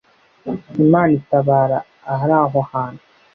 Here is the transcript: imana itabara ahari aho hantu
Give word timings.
imana 0.83 1.11
itabara 1.19 1.77
ahari 2.11 2.33
aho 2.41 2.59
hantu 2.71 3.03